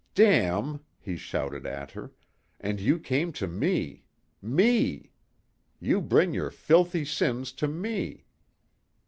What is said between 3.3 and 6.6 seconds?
to me. Me! You bring your